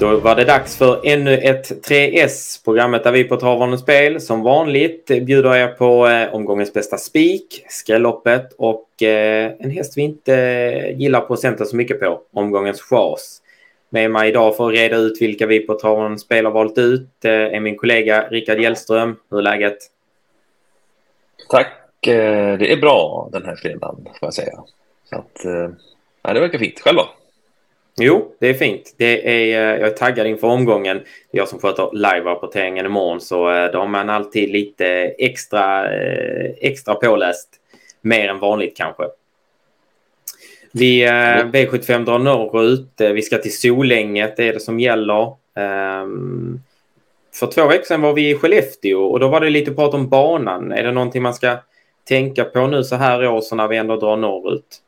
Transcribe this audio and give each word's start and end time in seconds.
Då 0.00 0.16
var 0.16 0.36
det 0.36 0.44
dags 0.44 0.76
för 0.76 1.00
ännu 1.04 1.38
ett 1.38 1.88
3S, 1.88 2.64
programmet 2.64 3.04
där 3.04 3.12
vi 3.12 3.24
på 3.24 3.36
Travande 3.36 3.78
Spel 3.78 4.20
som 4.20 4.42
vanligt 4.42 5.06
bjuder 5.06 5.56
er 5.56 5.68
på 5.68 6.08
eh, 6.08 6.34
omgångens 6.34 6.72
bästa 6.72 6.96
spik, 6.96 7.64
skrälloppet 7.68 8.52
och 8.58 9.02
eh, 9.02 9.52
en 9.58 9.70
häst 9.70 9.96
vi 9.96 10.02
inte 10.02 10.32
gillar 10.96 11.20
procenten 11.20 11.66
så 11.66 11.76
mycket 11.76 12.00
på, 12.00 12.20
omgångens 12.32 12.82
chas. 12.82 13.42
Med 13.90 14.10
mig 14.10 14.28
idag 14.28 14.56
för 14.56 14.68
att 14.68 14.74
reda 14.74 14.96
ut 14.96 15.22
vilka 15.22 15.46
vi 15.46 15.60
på 15.60 15.78
Travande 15.80 16.18
Spel 16.18 16.44
har 16.44 16.52
valt 16.52 16.78
ut 16.78 17.24
eh, 17.24 17.32
är 17.32 17.60
min 17.60 17.76
kollega 17.76 18.28
Rickard 18.30 18.60
Hjellström. 18.60 19.16
Hur 19.30 19.38
är 19.38 19.42
läget? 19.42 19.78
Tack, 21.48 22.06
eh, 22.06 22.58
det 22.58 22.72
är 22.72 22.76
bra 22.76 23.28
den 23.32 23.44
här 23.44 23.56
fredagen 23.56 24.04
får 24.04 24.26
jag 24.26 24.34
säga. 24.34 24.64
Så 25.04 25.16
att, 25.16 25.44
eh, 25.44 25.70
ja, 26.22 26.32
det 26.32 26.40
verkar 26.40 26.58
fint. 26.58 26.80
Själv 26.80 26.96
då? 26.96 27.08
Jo, 27.96 28.34
det 28.38 28.48
är 28.48 28.54
fint. 28.54 28.94
Det 28.96 29.28
är, 29.28 29.74
eh, 29.74 29.80
jag 29.80 29.88
är 29.88 29.94
taggad 29.94 30.26
inför 30.26 30.48
omgången. 30.48 31.00
Jag 31.30 31.48
som 31.48 31.58
sköter 31.58 31.90
live-rapporteringen 31.92 32.86
imorgon 32.86 33.20
så 33.20 33.50
eh, 33.50 33.70
då 33.72 33.78
har 33.78 33.86
man 33.86 34.10
alltid 34.10 34.50
lite 34.50 34.86
extra, 35.18 35.94
eh, 35.94 36.50
extra 36.60 36.94
påläst. 36.94 37.48
Mer 38.00 38.28
än 38.28 38.38
vanligt 38.38 38.76
kanske. 38.76 39.04
Vi, 40.72 41.06
V75 41.06 42.04
drar 42.04 42.18
norrut. 42.18 42.92
Vi 42.96 43.22
ska 43.22 43.38
till 43.38 43.58
Solänget, 43.58 44.36
det 44.36 44.48
är 44.48 44.52
det 44.52 44.60
som 44.60 44.80
gäller. 44.80 45.34
Ehm, 45.56 46.60
för 47.34 47.46
två 47.46 47.66
veckor 47.66 47.84
sedan 47.84 48.00
var 48.00 48.12
vi 48.12 48.30
i 48.30 48.34
Skellefteå 48.34 49.04
och 49.04 49.20
då 49.20 49.28
var 49.28 49.40
det 49.40 49.50
lite 49.50 49.72
prat 49.72 49.94
om 49.94 50.08
banan. 50.08 50.72
Är 50.72 50.82
det 50.82 50.92
någonting 50.92 51.22
man 51.22 51.34
ska 51.34 51.56
tänka 52.04 52.44
på 52.44 52.66
nu 52.66 52.84
så 52.84 52.96
här 52.96 53.24
i 53.24 53.26
år 53.26 53.40
så 53.40 53.56
när 53.56 53.68
vi 53.68 53.76
ändå 53.76 53.96
drar 53.96 54.16
norrut? 54.16 54.82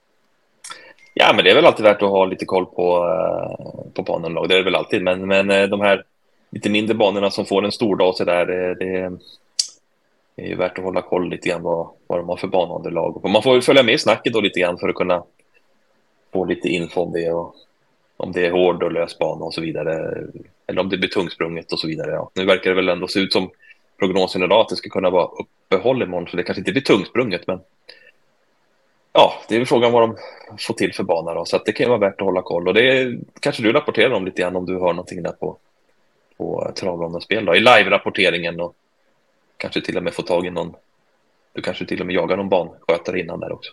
Ja, 1.14 1.32
men 1.34 1.44
det 1.44 1.50
är 1.50 1.54
väl 1.54 1.66
alltid 1.66 1.84
värt 1.84 2.02
att 2.02 2.10
ha 2.10 2.24
lite 2.24 2.44
koll 2.44 2.66
på, 2.66 2.96
eh, 2.96 3.92
på 3.94 4.02
banunderlag. 4.02 4.48
Det 4.48 4.54
är 4.54 4.58
det 4.58 4.64
väl 4.64 4.74
alltid. 4.74 5.02
Men, 5.02 5.28
men 5.28 5.50
eh, 5.50 5.68
de 5.68 5.80
här 5.80 6.04
lite 6.50 6.70
mindre 6.70 6.94
banorna 6.94 7.30
som 7.30 7.44
får 7.44 7.64
en 7.64 7.72
stor 7.72 7.96
dag 7.96 8.14
så 8.14 8.24
där, 8.24 8.46
det, 8.46 8.74
det, 8.74 9.18
är 10.36 10.48
ju 10.48 10.54
värt 10.54 10.78
att 10.78 10.84
hålla 10.84 11.02
koll 11.02 11.28
lite 11.28 11.48
grann 11.48 11.62
vad, 11.62 11.88
vad 12.06 12.18
de 12.18 12.28
har 12.28 12.36
för 12.36 12.48
banunderlag. 12.48 13.24
Och 13.24 13.30
man 13.30 13.42
får 13.42 13.60
följa 13.60 13.82
med 13.82 13.94
i 13.94 13.98
snacket 13.98 14.32
då 14.32 14.40
lite 14.40 14.60
grann 14.60 14.78
för 14.78 14.88
att 14.88 14.94
kunna 14.94 15.24
få 16.32 16.44
lite 16.44 16.68
info 16.68 17.00
om 17.00 17.12
det 17.12 17.30
och 17.30 17.54
om 18.16 18.32
det 18.32 18.46
är 18.46 18.50
hård 18.50 18.82
och 18.82 18.92
lös 18.92 19.18
bana 19.18 19.44
och 19.44 19.54
så 19.54 19.60
vidare. 19.60 20.24
Eller 20.66 20.80
om 20.80 20.88
det 20.88 20.98
blir 20.98 21.08
tungsprunget 21.08 21.72
och 21.72 21.78
så 21.78 21.86
vidare. 21.86 22.10
Ja. 22.10 22.30
Nu 22.34 22.44
verkar 22.44 22.70
det 22.70 22.76
väl 22.76 22.88
ändå 22.88 23.08
se 23.08 23.20
ut 23.20 23.32
som 23.32 23.50
prognosen 23.98 24.42
idag 24.42 24.60
att 24.60 24.68
det 24.68 24.76
ska 24.76 24.90
kunna 24.90 25.10
vara 25.10 25.26
uppehåll 25.26 26.02
imorgon, 26.02 26.28
så 26.28 26.36
det 26.36 26.42
kanske 26.42 26.60
inte 26.60 26.72
blir 26.72 26.82
tungsprunget, 26.82 27.46
men 27.46 27.60
ja, 29.12 29.34
det 29.48 29.54
är 29.54 29.58
väl 29.58 29.66
frågan 29.66 29.92
vad 29.92 30.02
de 30.02 30.16
får 30.58 30.74
till 30.74 30.94
för 30.94 31.02
bana 31.02 31.34
då, 31.34 31.44
så 31.44 31.56
att 31.56 31.64
det 31.64 31.72
kan 31.72 31.84
ju 31.84 31.88
vara 31.88 32.00
värt 32.00 32.20
att 32.20 32.26
hålla 32.26 32.42
koll 32.42 32.68
och 32.68 32.74
det 32.74 33.18
kanske 33.40 33.62
du 33.62 33.72
rapporterar 33.72 34.12
om 34.12 34.24
lite 34.24 34.42
grann 34.42 34.56
om 34.56 34.66
du 34.66 34.72
hör 34.72 34.92
någonting 34.92 35.22
där 35.22 35.32
på, 35.32 35.56
på 36.36 36.72
Travlandens 36.74 37.24
spel 37.24 37.44
då, 37.44 37.56
i 37.56 37.60
live-rapporteringen 37.60 38.60
och 38.60 38.74
kanske 39.56 39.80
till 39.80 39.96
och 39.96 40.02
med 40.02 40.14
få 40.14 40.22
tag 40.22 40.46
i 40.46 40.50
någon, 40.50 40.74
du 41.52 41.62
kanske 41.62 41.86
till 41.86 42.00
och 42.00 42.06
med 42.06 42.14
jagar 42.14 42.36
någon 42.36 42.48
banskötare 42.48 43.20
innan 43.20 43.40
där 43.40 43.52
också. 43.52 43.72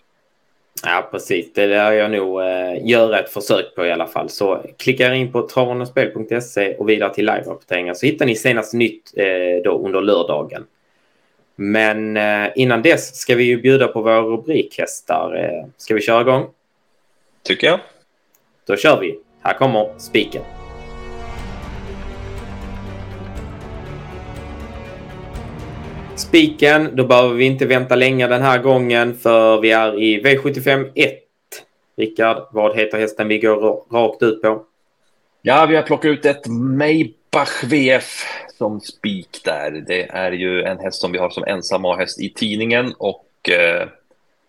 Ja, 0.83 1.09
precis. 1.11 1.53
Det 1.53 1.67
lär 1.67 1.91
jag 1.91 2.11
nog 2.11 2.41
eh, 2.41 2.87
göra 2.87 3.19
ett 3.19 3.29
försök 3.29 3.75
på 3.75 3.85
i 3.85 3.91
alla 3.91 4.07
fall. 4.07 4.29
Så 4.29 4.61
klicka 4.77 5.13
in 5.13 5.31
på 5.31 5.47
travanderspel.se 5.47 6.75
och 6.75 6.89
vidare 6.89 7.13
till 7.13 7.25
live-rapporteringen 7.25 7.95
så 7.95 8.05
hittar 8.05 8.25
ni 8.25 8.35
senast 8.35 8.73
nytt 8.73 9.13
eh, 9.17 9.63
då 9.63 9.85
under 9.85 10.01
lördagen. 10.01 10.65
Men 11.61 12.17
eh, 12.17 12.49
innan 12.55 12.81
dess 12.81 13.15
ska 13.15 13.35
vi 13.35 13.43
ju 13.43 13.61
bjuda 13.61 13.87
på 13.87 14.01
våra 14.01 14.21
rubrikhästar. 14.21 15.35
Eh, 15.35 15.69
ska 15.77 15.95
vi 15.95 16.01
köra 16.01 16.21
igång? 16.21 16.47
Tycker 17.43 17.67
jag. 17.67 17.79
Då 18.67 18.75
kör 18.75 18.99
vi. 18.99 19.19
Här 19.41 19.53
kommer 19.53 19.89
spiken. 19.97 20.41
Spiken, 26.15 26.95
då 26.95 27.05
behöver 27.05 27.35
vi 27.35 27.45
inte 27.45 27.65
vänta 27.65 27.95
länge 27.95 28.27
den 28.27 28.41
här 28.41 28.59
gången 28.59 29.17
för 29.17 29.61
vi 29.61 29.71
är 29.71 29.99
i 29.99 30.23
V75 30.23 30.91
1. 30.95 31.13
Rickard, 31.97 32.47
vad 32.51 32.77
heter 32.77 32.99
hästen 32.99 33.27
vi 33.27 33.39
går 33.39 33.85
rakt 33.91 34.23
ut 34.23 34.41
på? 34.41 34.63
Ja, 35.41 35.65
vi 35.65 35.75
har 35.75 35.83
plockat 35.83 36.09
ut 36.09 36.25
ett 36.25 36.47
Bach 37.31 37.63
VF 37.63 38.23
som 38.57 38.81
spik 38.81 39.41
där. 39.43 39.71
Det 39.71 40.09
är 40.09 40.31
ju 40.31 40.63
en 40.63 40.79
häst 40.79 41.01
som 41.01 41.11
vi 41.11 41.17
har 41.17 41.29
som 41.29 41.43
ensam 41.43 41.85
A-häst 41.85 42.19
i 42.19 42.29
tidningen 42.29 42.93
och 42.97 43.49
eh, 43.49 43.87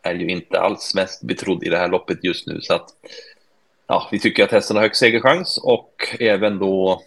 är 0.02 0.14
ju 0.14 0.28
inte 0.28 0.60
alls 0.60 0.94
mest 0.94 1.22
betrodd 1.22 1.64
i 1.64 1.68
det 1.68 1.78
här 1.78 1.88
loppet 1.88 2.24
just 2.24 2.46
nu. 2.46 2.60
Så 2.60 2.74
att 2.74 2.88
ja, 3.86 4.08
vi 4.12 4.18
tycker 4.18 4.44
att 4.44 4.52
hästen 4.52 4.76
har 4.76 4.82
hög 4.82 4.96
segerchans 4.96 5.58
och 5.58 6.16
även 6.20 6.58
då 6.58 7.02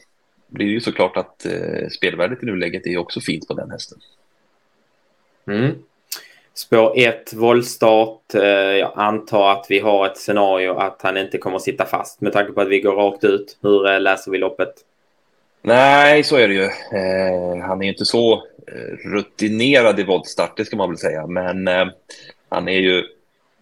blir 0.48 0.66
det 0.66 0.72
ju 0.72 0.82
såklart 0.82 1.18
att 1.18 1.46
eh, 1.46 1.90
spelvärdet 1.90 2.44
i 2.44 2.46
nuläget 2.46 2.88
är 2.88 2.98
också 2.98 3.22
fint 3.22 3.48
på 3.48 3.54
den 3.54 3.72
hästen. 3.72 4.00
Mm. 5.48 5.72
Spår 6.54 6.94
1, 6.96 7.34
våldstart. 7.34 8.36
Eh, 8.36 8.44
jag 8.52 8.92
antar 8.96 9.52
att 9.52 9.66
vi 9.70 9.80
har 9.80 10.06
ett 10.06 10.18
scenario 10.18 10.78
att 10.78 11.02
han 11.02 11.18
inte 11.18 11.38
kommer 11.38 11.56
att 11.56 11.62
sitta 11.62 11.86
fast 11.86 12.22
med 12.22 12.34
tanke 12.34 12.52
på 12.52 12.62
att 12.62 12.68
vi 12.68 12.80
går 12.80 12.96
rakt 12.96 13.24
ut. 13.24 13.58
Hur 13.62 13.88
eh, 13.88 14.00
läser 14.00 14.32
vi 14.32 14.38
loppet? 14.38 14.74
Nej, 15.66 16.24
så 16.24 16.36
är 16.36 16.48
det 16.48 16.54
ju. 16.54 16.64
Eh, 16.64 17.66
han 17.66 17.84
är 17.84 17.88
inte 17.88 18.06
så 18.06 18.34
eh, 18.68 19.10
rutinerad 19.10 20.00
i 20.00 20.04
voltstart, 20.04 20.58
det 20.58 20.66
ska 20.66 20.78
man 20.78 20.90
väl 20.90 20.98
säga. 20.98 21.28
Men 21.28 21.68
eh, 21.68 21.86
han 22.50 22.68
är 22.68 22.80
ju 22.80 23.04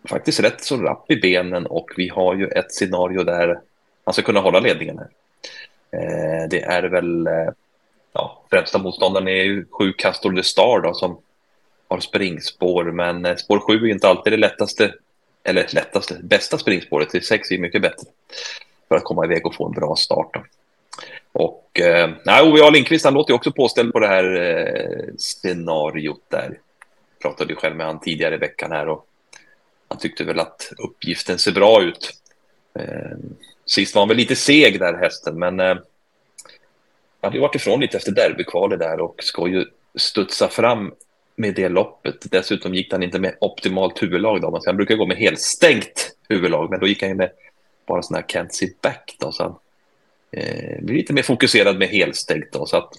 faktiskt 0.09 0.39
rätt 0.39 0.63
så 0.63 0.77
rapp 0.77 1.11
i 1.11 1.15
benen 1.15 1.65
och 1.65 1.91
vi 1.97 2.09
har 2.09 2.35
ju 2.35 2.47
ett 2.47 2.73
scenario 2.73 3.23
där 3.23 3.59
han 4.03 4.13
ska 4.13 4.21
kunna 4.21 4.39
hålla 4.39 4.59
ledningen. 4.59 4.99
Här. 4.99 5.09
Eh, 5.91 6.49
det 6.49 6.61
är 6.61 6.83
väl, 6.83 7.27
eh, 7.27 7.49
ja, 8.13 8.43
främsta 8.49 8.77
motståndaren 8.77 9.27
är 9.27 9.43
ju 9.43 9.65
sju 9.71 9.93
Castor 9.93 10.31
de 10.31 10.43
Star 10.43 10.81
då, 10.81 10.93
som 10.93 11.19
har 11.87 11.99
springspår, 11.99 12.83
men 12.83 13.25
eh, 13.25 13.35
spår 13.35 13.59
sju 13.59 13.73
är 13.73 13.91
inte 13.91 14.09
alltid 14.09 14.33
det 14.33 14.37
lättaste, 14.37 14.93
eller 15.43 15.67
lättaste, 15.73 16.19
bästa 16.23 16.57
springspåret. 16.57 17.09
Det 17.11 17.25
sex 17.25 17.51
är 17.51 17.57
mycket 17.57 17.81
bättre 17.81 18.07
för 18.87 18.95
att 18.95 19.03
komma 19.03 19.25
iväg 19.25 19.45
och 19.45 19.55
få 19.55 19.65
en 19.65 19.71
bra 19.71 19.95
start. 19.95 20.29
Då. 20.33 20.43
Och 21.31 21.79
eh, 21.79 22.09
nej, 22.25 22.43
Ove 22.43 22.63
A. 22.63 22.69
Lindqvist, 22.69 23.05
han 23.05 23.13
låter 23.13 23.31
ju 23.31 23.35
också 23.35 23.51
påställd 23.51 23.93
på 23.93 23.99
det 23.99 24.07
här 24.07 24.35
eh, 24.35 25.13
scenariot 25.17 26.23
där. 26.29 26.59
Jag 27.13 27.21
pratade 27.21 27.53
ju 27.53 27.55
själv 27.55 27.75
med 27.75 27.85
han 27.85 27.99
tidigare 27.99 28.35
i 28.35 28.37
veckan 28.37 28.71
här 28.71 28.87
och 28.87 29.07
han 29.87 29.97
tyckte 29.97 30.23
väl 30.23 30.39
att 30.39 30.71
uppgiften 30.77 31.39
ser 31.39 31.51
bra 31.51 31.81
ut. 31.81 32.13
Eh, 32.79 33.17
sist 33.65 33.95
var 33.95 34.01
han 34.01 34.09
väl 34.09 34.17
lite 34.17 34.35
seg 34.35 34.79
där 34.79 34.93
hästen, 34.93 35.39
men 35.39 35.59
eh, 35.59 35.65
han 35.65 35.83
hade 37.21 37.35
ju 37.35 37.41
varit 37.41 37.55
ifrån 37.55 37.79
lite 37.79 37.97
efter 37.97 38.11
derbykvalet 38.11 38.79
där 38.79 38.99
och 38.99 39.23
ska 39.23 39.47
ju 39.47 39.65
studsa 39.95 40.47
fram 40.47 40.93
med 41.35 41.55
det 41.55 41.69
loppet. 41.69 42.31
Dessutom 42.31 42.73
gick 42.73 42.91
han 42.91 43.03
inte 43.03 43.19
med 43.19 43.37
optimalt 43.41 44.03
huvudlag 44.03 44.41
då. 44.41 44.61
Han 44.65 44.77
brukar 44.77 44.95
gå 44.95 45.05
med 45.05 45.17
helstängt 45.17 46.15
huvudlag, 46.29 46.69
men 46.69 46.79
då 46.79 46.87
gick 46.87 47.01
han 47.01 47.09
ju 47.09 47.15
med 47.15 47.31
bara 47.87 48.01
sån 48.01 48.15
här 48.15 48.23
can't 48.23 48.73
back 48.81 49.15
då. 49.19 49.31
Så 49.31 49.43
han 49.43 49.55
eh, 50.31 50.81
blir 50.81 50.95
lite 50.95 51.13
mer 51.13 51.23
fokuserad 51.23 51.79
med 51.79 51.87
helstängt 51.87 52.51
då. 52.51 52.65
Så 52.65 52.77
att, 52.77 52.93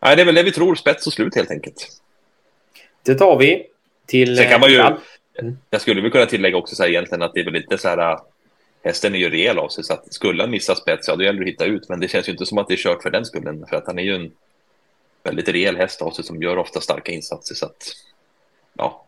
nej, 0.00 0.16
det 0.16 0.22
är 0.22 0.26
väl 0.26 0.34
det 0.34 0.42
vi 0.42 0.52
tror, 0.52 0.74
spets 0.74 1.06
och 1.06 1.12
slut 1.12 1.34
helt 1.34 1.50
enkelt. 1.50 1.88
Det 3.02 3.14
tar 3.14 3.38
vi 3.38 3.66
till... 4.06 4.36
Sen 4.36 4.48
kan 4.48 4.60
man 4.60 4.70
ju, 4.70 4.78
mm. 4.78 5.58
jag 5.70 5.80
skulle 5.80 6.00
väl 6.00 6.10
kunna 6.10 6.26
tillägga 6.26 6.56
också 6.56 6.74
så 6.76 6.82
här 6.82 6.90
egentligen 6.90 7.22
att 7.22 7.34
det 7.34 7.40
är 7.40 7.44
väl 7.44 7.56
inte 7.56 7.78
så 7.78 7.88
här, 7.88 8.18
hästen 8.84 9.14
är 9.14 9.18
ju 9.18 9.30
rejäl 9.30 9.58
av 9.58 9.68
sig 9.68 9.84
så 9.84 9.92
att 9.92 10.14
skulle 10.14 10.42
han 10.42 10.50
missa 10.50 10.74
spets, 10.74 11.08
ja 11.08 11.16
då 11.16 11.24
gäller 11.24 11.38
det 11.38 11.44
att 11.44 11.52
hitta 11.52 11.64
ut, 11.64 11.88
men 11.88 12.00
det 12.00 12.08
känns 12.08 12.28
ju 12.28 12.32
inte 12.32 12.46
som 12.46 12.58
att 12.58 12.68
det 12.68 12.74
är 12.74 12.76
kört 12.76 13.02
för 13.02 13.10
den 13.10 13.24
skullen, 13.24 13.66
för 13.66 13.76
att 13.76 13.86
han 13.86 13.98
är 13.98 14.02
ju 14.02 14.14
en 14.14 14.32
väldigt 15.22 15.48
rejäl 15.48 15.76
häst 15.76 16.02
av 16.02 16.10
sig 16.10 16.24
som 16.24 16.42
gör 16.42 16.56
ofta 16.56 16.80
starka 16.80 17.12
insatser 17.12 17.54
så 17.54 17.66
att 17.66 17.92
ja, 18.72 19.06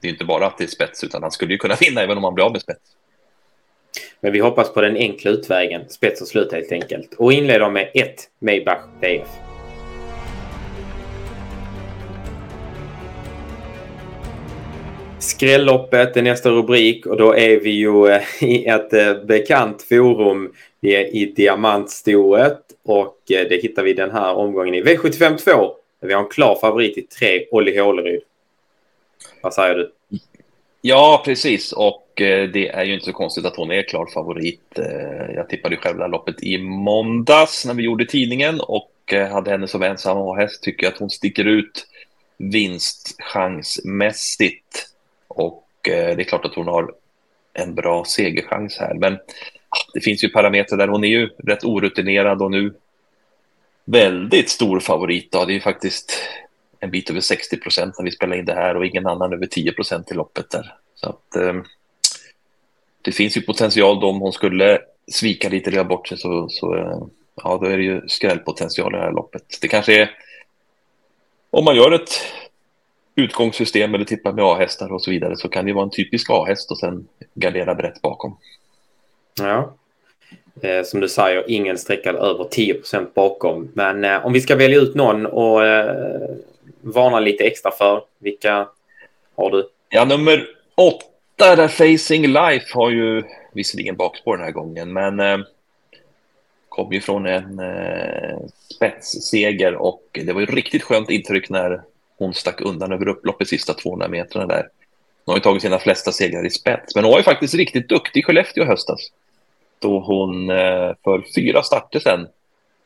det 0.00 0.08
är 0.08 0.12
inte 0.12 0.24
bara 0.24 0.46
att 0.46 0.58
det 0.58 0.64
är 0.64 0.68
spets 0.68 1.04
utan 1.04 1.22
han 1.22 1.30
skulle 1.30 1.52
ju 1.52 1.58
kunna 1.58 1.74
vinna 1.74 2.00
även 2.00 2.18
om 2.18 2.24
han 2.24 2.34
blir 2.34 2.44
av 2.44 2.52
med 2.52 2.62
spets. 2.62 2.80
Men 4.20 4.32
vi 4.32 4.38
hoppas 4.38 4.72
på 4.72 4.80
den 4.80 4.96
enkla 4.96 5.30
utvägen, 5.30 5.88
spets 5.88 6.20
och 6.20 6.28
slut 6.28 6.52
helt 6.52 6.72
enkelt. 6.72 7.14
Och 7.14 7.32
inleder 7.32 7.70
med 7.70 7.90
ett 7.94 8.30
Maybach 8.38 8.84
DF. 9.00 9.28
Skrälloppet 15.18 16.16
är 16.16 16.22
nästa 16.22 16.50
rubrik 16.50 17.06
och 17.06 17.16
då 17.16 17.36
är 17.36 17.60
vi 17.60 17.70
ju 17.70 18.08
eh, 18.08 18.22
i 18.40 18.66
ett 18.66 18.92
eh, 18.92 19.14
bekant 19.14 19.82
forum. 19.82 20.52
Vi 20.80 20.94
är 20.94 21.16
i 21.16 21.24
Diamantstoet 21.24 22.60
och 22.84 23.16
eh, 23.30 23.48
det 23.48 23.62
hittar 23.62 23.82
vi 23.82 23.92
den 23.92 24.10
här 24.10 24.34
omgången 24.34 24.74
i 24.74 24.82
V75 24.82 25.36
2. 25.36 25.74
Vi 26.00 26.14
har 26.14 26.22
en 26.22 26.28
klar 26.28 26.58
favorit 26.60 26.98
i 26.98 27.02
tre, 27.02 27.46
Olli 27.50 27.78
Håleryd. 27.78 28.22
Vad 29.42 29.54
säger 29.54 29.74
du? 29.74 29.90
Ja, 30.80 31.22
precis. 31.24 31.72
Och 31.72 32.07
Eh, 32.20 32.48
det 32.48 32.68
är 32.68 32.84
ju 32.84 32.94
inte 32.94 33.06
så 33.06 33.12
konstigt 33.12 33.44
att 33.44 33.56
hon 33.56 33.70
är 33.70 33.82
klar 33.82 34.06
favorit. 34.06 34.78
Eh, 34.78 35.34
jag 35.34 35.48
tippade 35.48 35.74
ju 35.74 35.80
själv 35.80 35.96
det 35.96 36.02
här 36.02 36.10
loppet 36.10 36.42
i 36.42 36.58
måndags 36.58 37.66
när 37.66 37.74
vi 37.74 37.82
gjorde 37.82 38.06
tidningen 38.06 38.60
och 38.60 38.92
eh, 39.12 39.28
hade 39.28 39.50
henne 39.50 39.68
som 39.68 39.82
ensam 39.82 40.36
häst. 40.36 40.62
Tycker 40.62 40.88
att 40.88 40.98
hon 40.98 41.10
sticker 41.10 41.44
ut 41.44 41.86
vinstchansmässigt. 42.36 44.86
Och 45.28 45.64
det 45.82 46.20
är 46.20 46.24
klart 46.24 46.44
att 46.44 46.54
hon 46.54 46.66
har 46.66 46.94
en 47.52 47.74
bra 47.74 48.04
segerchans 48.04 48.78
här. 48.78 48.94
Men 48.94 49.14
ah, 49.68 49.90
det 49.94 50.00
finns 50.00 50.24
ju 50.24 50.28
parametrar 50.28 50.78
där. 50.78 50.88
Hon 50.88 51.04
är 51.04 51.08
ju 51.08 51.26
rätt 51.26 51.64
orutinerad 51.64 52.42
och 52.42 52.50
nu 52.50 52.74
väldigt 53.84 54.50
stor 54.50 54.80
favorit. 54.80 55.32
Då. 55.32 55.44
Det 55.44 55.52
är 55.52 55.54
ju 55.54 55.60
faktiskt 55.60 56.12
en 56.80 56.90
bit 56.90 57.10
över 57.10 57.20
60 57.20 57.56
procent 57.56 57.98
när 57.98 58.04
vi 58.04 58.10
spelar 58.10 58.36
in 58.36 58.44
det 58.44 58.54
här 58.54 58.76
och 58.76 58.86
ingen 58.86 59.06
annan 59.06 59.32
över 59.32 59.46
10 59.46 59.72
procent 59.72 60.10
i 60.10 60.14
loppet 60.14 60.50
där. 60.50 60.74
Så 60.94 61.08
att, 61.08 61.36
eh, 61.36 61.54
det 63.08 63.12
finns 63.12 63.36
ju 63.36 63.40
potential 63.40 64.00
då 64.00 64.08
om 64.08 64.20
hon 64.20 64.32
skulle 64.32 64.80
svika 65.12 65.48
lite 65.48 65.70
göra 65.70 65.84
bort 65.84 66.08
sig 66.08 66.18
så, 66.18 66.48
så 66.50 66.76
eh, 66.76 66.98
ja, 67.44 67.58
då 67.62 67.66
är 67.66 67.76
det 67.76 67.82
ju 67.82 68.08
skrällpotential 68.08 68.94
i 68.94 68.98
det 68.98 69.02
här 69.02 69.12
loppet. 69.12 69.42
Det 69.60 69.68
kanske 69.68 70.02
är 70.02 70.10
om 71.50 71.64
man 71.64 71.76
gör 71.76 71.92
ett 71.92 72.10
utgångssystem 73.14 73.94
eller 73.94 74.04
tippar 74.04 74.32
med 74.32 74.44
A-hästar 74.44 74.92
och 74.92 75.02
så 75.02 75.10
vidare 75.10 75.36
så 75.36 75.48
kan 75.48 75.66
det 75.66 75.72
vara 75.72 75.84
en 75.84 75.90
typisk 75.90 76.30
A-häst 76.30 76.70
och 76.70 76.78
sen 76.78 77.08
gardera 77.34 77.74
brett 77.74 78.02
bakom. 78.02 78.36
Ja, 79.40 79.74
eh, 80.62 80.82
som 80.84 81.00
du 81.00 81.08
säger, 81.08 81.44
ingen 81.50 81.78
sträckad 81.78 82.16
över 82.16 82.44
10% 82.44 83.06
bakom. 83.14 83.70
Men 83.74 84.04
eh, 84.04 84.26
om 84.26 84.32
vi 84.32 84.40
ska 84.40 84.56
välja 84.56 84.78
ut 84.78 84.94
någon 84.94 85.26
och 85.26 85.66
eh, 85.66 86.30
varna 86.80 87.20
lite 87.20 87.44
extra 87.44 87.70
för, 87.70 88.02
vilka 88.18 88.68
har 89.34 89.50
du? 89.50 89.68
Ja, 89.88 90.04
nummer 90.04 90.46
åtta 90.74 91.04
där 91.38 91.68
Facing 91.68 92.26
Life 92.26 92.66
har 92.74 92.90
ju 92.90 93.22
visserligen 93.52 93.96
bakspår 93.96 94.36
den 94.36 94.44
här 94.44 94.52
gången, 94.52 94.92
men 94.92 95.20
eh, 95.20 95.38
kom 96.68 96.92
ju 96.92 97.00
från 97.00 97.26
en 97.26 97.58
eh, 97.58 98.38
spetsseger 98.74 99.74
och 99.74 100.02
det 100.12 100.32
var 100.32 100.40
ju 100.40 100.46
riktigt 100.46 100.82
skönt 100.82 101.10
intryck 101.10 101.50
när 101.50 101.82
hon 102.18 102.34
stack 102.34 102.60
undan 102.60 102.92
över 102.92 103.08
upploppet 103.08 103.48
sista 103.48 103.74
200 103.74 104.08
metrarna 104.08 104.46
där. 104.46 104.68
Hon 105.24 105.32
har 105.32 105.36
ju 105.36 105.42
tagit 105.42 105.62
sina 105.62 105.78
flesta 105.78 106.12
segrar 106.12 106.46
i 106.46 106.50
spets, 106.50 106.94
men 106.94 107.04
hon 107.04 107.10
var 107.10 107.18
ju 107.18 107.24
faktiskt 107.24 107.54
riktigt 107.54 107.88
duktig 107.88 108.20
i 108.20 108.22
Skellefteå 108.22 108.64
i 108.64 108.66
höstas. 108.66 109.00
Då 109.78 110.00
hon 110.00 110.50
eh, 110.50 110.92
för 111.04 111.34
fyra 111.34 111.62
starter 111.62 112.00
sen 112.00 112.28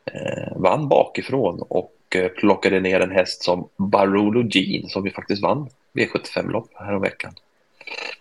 eh, 0.05 0.57
vann 0.57 0.89
bakifrån 0.89 1.61
och 1.69 1.95
eh, 2.15 2.27
plockade 2.27 2.79
ner 2.79 2.99
en 2.99 3.11
häst 3.11 3.43
som 3.43 3.69
Barolo 3.77 4.49
Jean 4.49 4.89
som 4.89 5.05
ju 5.05 5.11
faktiskt 5.11 5.41
vann 5.41 5.69
V75-lopp 5.93 6.69
häromveckan. 6.73 7.33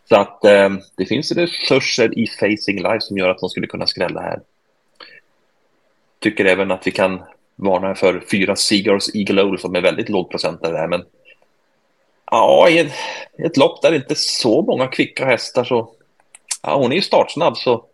Så 0.08 0.16
att 0.16 0.44
eh, 0.44 0.70
det 0.96 1.06
finns 1.06 1.32
resurser 1.32 2.18
i 2.18 2.26
Facing 2.26 2.82
Life 2.82 3.00
som 3.00 3.18
gör 3.18 3.28
att 3.28 3.38
de 3.38 3.48
skulle 3.48 3.66
kunna 3.66 3.86
skrälla 3.86 4.20
här. 4.20 4.40
Tycker 6.18 6.44
även 6.44 6.70
att 6.70 6.86
vi 6.86 6.90
kan 6.90 7.22
varna 7.56 7.94
för 7.94 8.22
fyra 8.30 8.56
Seagulls 8.56 9.14
Eagle 9.14 9.42
Owl 9.42 9.58
som 9.58 9.74
är 9.74 9.80
väldigt 9.80 10.08
lågprocentare 10.08 10.72
där. 10.72 10.88
Men 10.88 11.04
ja, 12.30 12.68
i 12.68 12.78
ett, 12.78 12.92
ett 13.38 13.56
lopp 13.56 13.82
där 13.82 13.90
det 13.90 13.96
inte 13.96 14.12
är 14.12 14.16
så 14.16 14.62
många 14.62 14.86
kvicka 14.86 15.24
hästar 15.24 15.64
så 15.64 15.90
ja, 16.62 16.76
hon 16.76 16.92
är 16.92 16.96
ju 16.96 17.02
startsnabb 17.02 17.56
så 17.56 17.84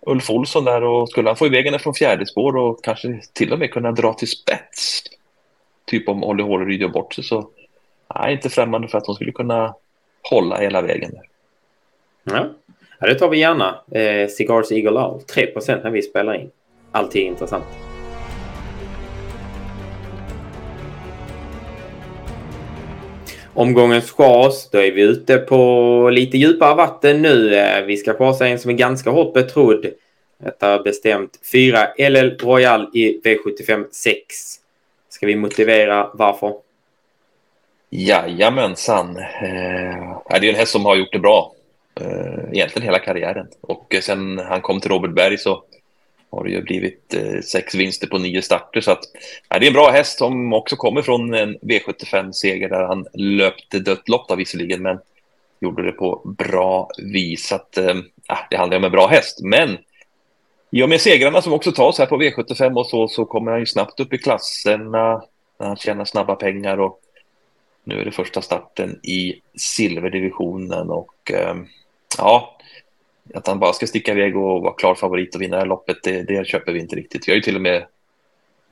Ulf 0.00 0.30
Olsson 0.30 0.64
där 0.64 0.82
och 0.82 1.08
skulle 1.08 1.28
han 1.28 1.36
få 1.36 1.46
iväg 1.46 1.64
henne 1.64 1.78
från 1.78 1.94
fjärde 1.94 2.26
spår 2.26 2.56
och 2.56 2.84
kanske 2.84 3.20
till 3.32 3.52
och 3.52 3.58
med 3.58 3.70
kunna 3.70 3.92
dra 3.92 4.14
till 4.14 4.28
spets. 4.28 5.02
Typ 5.84 6.08
om 6.08 6.24
Olli 6.24 6.42
Håleryd 6.42 6.80
gör 6.80 6.88
bort 6.88 7.14
sig 7.14 7.24
så 7.24 7.50
jag 8.08 8.28
är 8.28 8.32
inte 8.32 8.50
främmande 8.50 8.88
för 8.88 8.98
att 8.98 9.06
hon 9.06 9.14
skulle 9.14 9.32
kunna 9.32 9.74
hålla 10.30 10.56
hela 10.56 10.82
vägen. 10.82 11.10
Där. 11.10 11.22
Ja. 12.24 12.48
ja, 12.98 13.06
det 13.06 13.14
tar 13.14 13.28
vi 13.28 13.38
gärna. 13.38 13.80
Eh, 13.90 14.28
Cigars 14.28 14.72
Eagle 14.72 15.00
Owl, 15.00 15.20
3% 15.20 15.80
när 15.82 15.90
vi 15.90 16.02
spelar 16.02 16.34
in. 16.34 16.50
Alltid 16.92 17.22
intressant. 17.22 17.64
Omgångens 23.54 24.10
chas, 24.10 24.70
då 24.70 24.78
är 24.78 24.92
vi 24.92 25.02
ute 25.02 25.38
på 25.38 26.10
lite 26.12 26.38
djupare 26.38 26.74
vatten 26.74 27.22
nu. 27.22 27.54
Eh, 27.54 27.84
vi 27.84 27.96
ska 27.96 28.14
chasa 28.14 28.48
en 28.48 28.58
som 28.58 28.70
är 28.70 28.74
ganska 28.74 29.10
hårt 29.10 29.34
betrodd. 29.34 29.86
Detta 30.42 30.68
är 30.68 30.82
bestämt 30.82 31.40
4 31.52 31.88
LL 31.98 32.36
Royal 32.38 32.90
i 32.94 33.20
V75 33.24 33.84
6. 33.90 34.16
Ska 35.08 35.26
vi 35.26 35.36
motivera 35.36 36.10
varför? 36.14 36.67
Jajamensan. 37.90 39.16
Eh, 39.16 40.38
det 40.40 40.46
är 40.46 40.52
en 40.52 40.54
häst 40.54 40.72
som 40.72 40.84
har 40.84 40.96
gjort 40.96 41.12
det 41.12 41.18
bra. 41.18 41.52
Eh, 42.00 42.52
egentligen 42.52 42.82
hela 42.82 42.98
karriären. 42.98 43.46
Och 43.60 43.94
eh, 43.94 44.00
sen 44.00 44.38
han 44.38 44.60
kom 44.60 44.80
till 44.80 44.90
Robert 44.90 45.14
Berg 45.14 45.38
så 45.38 45.62
har 46.30 46.44
det 46.44 46.50
ju 46.50 46.62
blivit 46.62 47.14
eh, 47.14 47.40
sex 47.40 47.74
vinster 47.74 48.06
på 48.06 48.18
nio 48.18 48.42
starter. 48.42 48.80
Så 48.80 48.90
att, 48.90 49.04
ja, 49.48 49.58
det 49.58 49.66
är 49.66 49.68
en 49.68 49.74
bra 49.74 49.90
häst 49.90 50.18
som 50.18 50.52
också 50.52 50.76
kommer 50.76 51.02
från 51.02 51.34
en 51.34 51.58
V75-seger 51.58 52.68
där 52.68 52.84
han 52.84 53.06
löpte 53.14 53.78
dött 53.78 54.08
lopp 54.08 54.38
visserligen, 54.38 54.82
men 54.82 54.98
gjorde 55.60 55.82
det 55.82 55.92
på 55.92 56.34
bra 56.38 56.88
vis. 56.98 57.52
Att, 57.52 57.78
eh, 57.78 57.94
det 58.50 58.56
handlar 58.56 58.76
om 58.76 58.84
en 58.84 58.92
bra 58.92 59.06
häst, 59.06 59.38
men 59.42 59.78
i 60.70 60.82
och 60.82 60.88
med 60.88 61.00
segrarna 61.00 61.42
som 61.42 61.52
också 61.52 61.72
tas 61.72 61.98
här 61.98 62.06
på 62.06 62.22
V75 62.22 62.76
och 62.76 62.86
så, 62.86 63.08
så 63.08 63.24
kommer 63.24 63.50
han 63.50 63.60
ju 63.60 63.66
snabbt 63.66 64.00
upp 64.00 64.12
i 64.12 64.18
klasserna. 64.18 65.22
Han 65.58 65.76
tjänar 65.76 66.04
snabba 66.04 66.34
pengar 66.34 66.80
och 66.80 67.00
nu 67.88 68.00
är 68.00 68.04
det 68.04 68.10
första 68.10 68.42
starten 68.42 69.00
i 69.02 69.40
silverdivisionen 69.54 70.90
och 70.90 71.32
eh, 71.32 71.56
ja, 72.18 72.58
att 73.34 73.46
han 73.46 73.58
bara 73.58 73.72
ska 73.72 73.86
sticka 73.86 74.12
iväg 74.12 74.36
och 74.36 74.62
vara 74.62 74.74
klar 74.74 74.94
favorit 74.94 75.34
och 75.34 75.42
vinna 75.42 75.56
det 75.56 75.62
här 75.62 75.66
loppet, 75.66 76.02
det, 76.02 76.22
det 76.22 76.46
köper 76.46 76.72
vi 76.72 76.80
inte 76.80 76.96
riktigt. 76.96 77.28
Vi 77.28 77.32
har 77.32 77.36
ju 77.36 77.42
till 77.42 77.56
och 77.56 77.62
med 77.62 77.86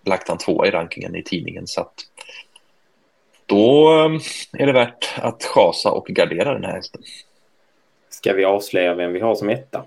lagt 0.05 0.29
han 0.29 0.39
tvåa 0.39 0.67
i 0.67 0.71
rankingen 0.71 1.17
i 1.17 1.23
tidningen 1.23 1.67
så 1.67 1.81
att 1.81 1.95
då 3.47 3.93
eh, 3.93 4.21
är 4.63 4.67
det 4.67 4.73
värt 4.73 5.15
att 5.17 5.45
chasa 5.45 5.91
och 5.91 6.07
gardera 6.07 6.53
den 6.53 6.65
här 6.65 6.73
hästen. 6.73 7.03
Ska 8.09 8.33
vi 8.33 8.45
avslöja 8.45 8.95
vem 8.95 9.13
vi 9.13 9.21
har 9.21 9.35
som 9.35 9.49
etta? 9.49 9.85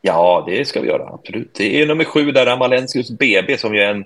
Ja, 0.00 0.44
det 0.48 0.64
ska 0.64 0.80
vi 0.80 0.88
göra, 0.88 1.08
absolut. 1.08 1.54
Det 1.54 1.82
är 1.82 1.86
nummer 1.86 2.04
sju 2.04 2.32
där, 2.32 2.46
Amalensius 2.46 3.10
BB, 3.10 3.58
som 3.58 3.74
ju 3.74 3.80
är 3.80 3.90
en 3.90 4.04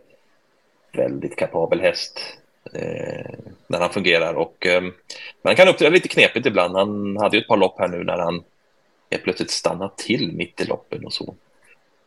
väldigt 0.92 1.36
kapabel 1.36 1.80
häst 1.80 2.20
eh, 2.74 3.53
när 3.66 3.80
han 3.80 3.90
fungerar. 3.90 4.34
Och, 4.34 4.66
eh, 4.66 4.82
man 5.42 5.56
kan 5.56 5.68
uppträda 5.68 5.90
lite 5.90 6.08
knepigt 6.08 6.46
ibland. 6.46 6.76
Han 6.76 7.16
hade 7.16 7.36
ju 7.36 7.40
ett 7.40 7.48
par 7.48 7.56
lopp 7.56 7.78
här 7.78 7.88
nu 7.88 8.04
när 8.04 8.18
han 8.18 8.44
helt 9.10 9.24
plötsligt 9.24 9.50
stannat 9.50 9.98
till 9.98 10.32
mitt 10.32 10.60
i 10.60 10.64
loppen 10.64 11.04
och 11.04 11.12
så. 11.12 11.34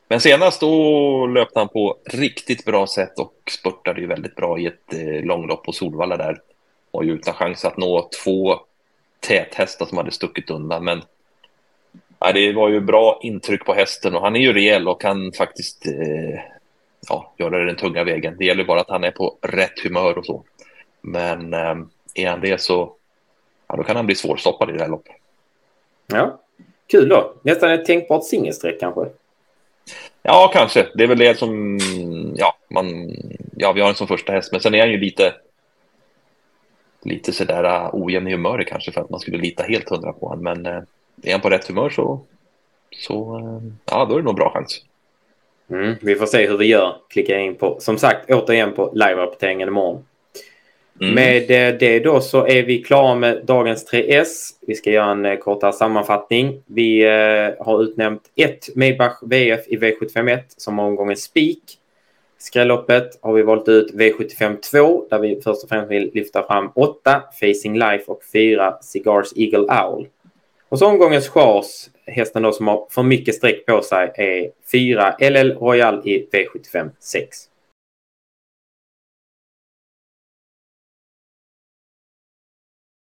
Men 0.07 0.19
senast 0.19 0.61
då 0.61 1.27
löpte 1.27 1.59
han 1.59 1.69
på 1.69 1.97
riktigt 2.05 2.65
bra 2.65 2.87
sätt 2.87 3.19
och 3.19 3.33
spurtade 3.51 4.01
ju 4.01 4.07
väldigt 4.07 4.35
bra 4.35 4.59
i 4.59 4.65
ett 4.65 4.93
eh, 4.93 5.25
långlopp 5.25 5.63
på 5.63 5.71
Solvalla 5.71 6.17
där. 6.17 6.41
Och 6.91 7.05
ju 7.05 7.13
utan 7.13 7.33
chans 7.33 7.65
att 7.65 7.77
nå 7.77 8.09
två 8.23 8.59
täthästar 9.19 9.85
som 9.85 9.97
hade 9.97 10.11
stuckit 10.11 10.49
undan. 10.49 10.83
Men 10.83 11.01
nej, 12.19 12.33
det 12.33 12.53
var 12.53 12.69
ju 12.69 12.79
bra 12.79 13.19
intryck 13.23 13.65
på 13.65 13.73
hästen 13.73 14.15
och 14.15 14.21
han 14.21 14.35
är 14.35 14.39
ju 14.39 14.53
rejäl 14.53 14.87
och 14.87 15.01
kan 15.01 15.31
faktiskt 15.31 15.85
eh, 15.87 16.39
ja, 17.09 17.33
göra 17.37 17.65
den 17.65 17.75
tunga 17.75 18.03
vägen. 18.03 18.35
Det 18.37 18.45
gäller 18.45 18.63
bara 18.63 18.81
att 18.81 18.89
han 18.89 19.03
är 19.03 19.11
på 19.11 19.37
rätt 19.41 19.79
humör 19.83 20.17
och 20.17 20.25
så. 20.25 20.43
Men 21.07 21.53
eh, 21.53 21.75
är 22.13 22.29
han 22.29 22.41
det 22.41 22.61
så 22.61 22.93
ja, 23.67 23.75
då 23.75 23.83
kan 23.83 23.95
han 23.95 24.05
bli 24.05 24.15
svårstoppad 24.15 24.69
i 24.69 24.73
det 24.73 24.79
här 24.79 24.89
loppet. 24.89 25.15
Ja, 26.07 26.39
Kul 26.87 27.09
då. 27.09 27.33
Nästan 27.41 27.71
ett 27.71 27.85
tänkbart 27.85 28.23
singelstreck 28.23 28.79
kanske. 28.79 29.05
Ja, 30.21 30.51
kanske. 30.53 30.87
Det 30.95 31.03
är 31.03 31.07
väl 31.07 31.17
det 31.17 31.37
som... 31.37 31.79
Ja, 32.35 32.57
man, 32.69 33.15
ja, 33.57 33.71
vi 33.71 33.81
har 33.81 33.89
en 33.89 33.95
som 33.95 34.07
första 34.07 34.33
häst, 34.33 34.51
men 34.51 34.61
sen 34.61 34.75
är 34.75 34.79
han 34.79 34.91
ju 34.91 34.97
lite 34.97 35.33
lite 37.01 37.31
sådär 37.31 37.63
uh, 37.63 37.89
ojämn 37.93 38.27
i 38.27 38.31
humöret 38.31 38.67
kanske 38.67 38.91
för 38.91 39.01
att 39.01 39.09
man 39.09 39.19
skulle 39.19 39.37
lita 39.37 39.63
helt 39.63 39.89
hundra 39.89 40.13
på 40.13 40.27
honom. 40.27 40.43
Men 40.43 40.65
uh, 40.65 40.83
är 41.23 41.31
han 41.31 41.41
på 41.41 41.49
rätt 41.49 41.67
humör 41.67 41.89
så, 41.89 42.19
så 42.91 43.37
uh, 43.37 43.71
ja, 43.85 44.05
då 44.05 44.15
är 44.15 44.19
det 44.19 44.25
nog 44.25 44.35
bra 44.35 44.51
chans. 44.53 44.83
Mm, 45.69 45.95
vi 46.01 46.15
får 46.15 46.25
se 46.25 46.47
hur 46.47 46.57
vi 46.57 46.65
gör. 46.65 46.95
Klicka 47.09 47.39
in 47.39 47.55
på, 47.55 47.77
som 47.79 47.97
sagt, 47.97 48.31
återigen 48.31 48.73
på 48.73 48.91
live-rapporteringen 48.93 49.67
imorgon. 49.67 50.05
Mm. 51.01 51.13
Med 51.13 51.51
eh, 51.51 51.77
det 51.79 51.99
då 51.99 52.21
så 52.21 52.47
är 52.47 52.63
vi 52.63 52.83
klara 52.83 53.15
med 53.15 53.45
dagens 53.45 53.91
3S. 53.91 54.49
Vi 54.67 54.75
ska 54.75 54.91
göra 54.91 55.11
en 55.11 55.25
eh, 55.25 55.37
kortare 55.37 55.73
sammanfattning. 55.73 56.63
Vi 56.65 57.03
eh, 57.03 57.65
har 57.65 57.83
utnämnt 57.83 58.21
ett 58.35 58.75
Maybach 58.75 59.17
VF 59.21 59.67
i 59.67 59.77
V751 59.77 60.39
som 60.47 60.79
omgången 60.79 61.17
spik. 61.17 61.63
Skrälloppet 62.39 63.19
har 63.21 63.33
vi 63.33 63.41
valt 63.41 63.67
ut 63.67 63.93
V75 63.93 64.57
2 64.71 65.05
där 65.09 65.19
vi 65.19 65.41
först 65.43 65.63
och 65.63 65.69
främst 65.69 65.91
vill 65.91 66.11
lyfta 66.13 66.43
fram 66.43 66.71
8 66.75 67.23
Facing 67.39 67.79
Life 67.79 68.03
och 68.07 68.21
4 68.33 68.77
Cigars 68.81 69.33
Eagle 69.35 69.83
Owl. 69.83 70.07
Och 70.69 70.79
så 70.79 70.87
omgångens 70.87 71.29
chars, 71.29 71.89
hästen 72.05 72.43
då 72.43 72.51
som 72.51 72.67
har 72.67 72.87
för 72.89 73.03
mycket 73.03 73.35
streck 73.35 73.65
på 73.65 73.81
sig, 73.81 74.11
är 74.15 74.49
4 74.71 75.15
LL 75.19 75.51
Royal 75.51 76.01
i 76.05 76.27
V75 76.31 76.89
6. 76.99 77.37